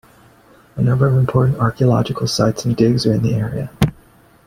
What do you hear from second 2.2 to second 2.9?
sites and